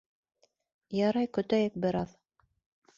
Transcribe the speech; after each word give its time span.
Ярай, 1.01 1.29
көтәйек 1.39 1.79
бер 1.87 2.03
аҙ... 2.05 2.21